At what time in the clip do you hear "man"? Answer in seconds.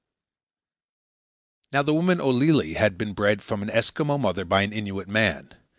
5.07-5.53